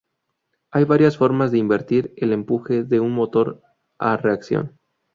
[0.71, 3.61] Hay varias formas de invertir el empuje de un motor
[3.99, 4.79] a reacción.